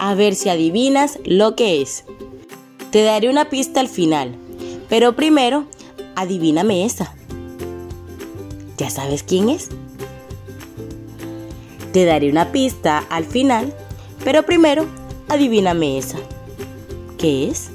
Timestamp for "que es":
1.54-2.04